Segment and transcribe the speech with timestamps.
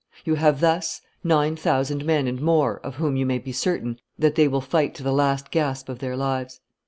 [0.25, 4.33] You have thus nine thousand men and more of whom you may be certain that
[4.33, 6.59] they will fight to the last gasp of their lives.